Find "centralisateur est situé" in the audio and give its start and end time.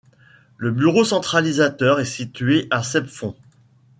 1.05-2.67